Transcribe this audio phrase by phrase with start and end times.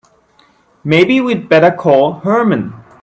[0.83, 2.73] Maybe we'd better call Herman.